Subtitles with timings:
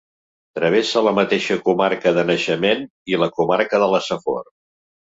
[0.59, 4.53] Travessa la mateixa comarca de naixement i la comarca de la Safor.